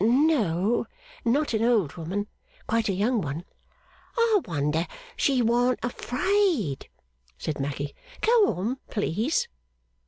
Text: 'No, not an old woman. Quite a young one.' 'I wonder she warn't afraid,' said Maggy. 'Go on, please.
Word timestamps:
'No, 0.03 0.87
not 1.23 1.53
an 1.53 1.63
old 1.63 1.93
woman. 1.93 2.25
Quite 2.65 2.89
a 2.89 2.93
young 2.93 3.21
one.' 3.21 3.45
'I 4.17 4.41
wonder 4.47 4.87
she 5.15 5.43
warn't 5.43 5.77
afraid,' 5.83 6.89
said 7.37 7.59
Maggy. 7.59 7.93
'Go 8.23 8.51
on, 8.55 8.77
please. 8.89 9.47